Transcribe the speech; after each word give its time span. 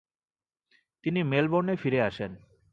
তিনি 1.03 1.19
মেলবোর্নে 1.23 1.75
ফিরে 1.75 1.99
আসেন। 2.01 2.31